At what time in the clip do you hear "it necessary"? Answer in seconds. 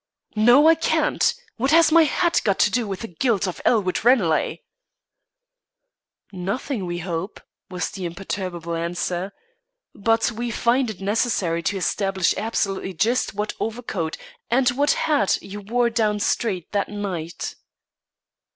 10.89-11.61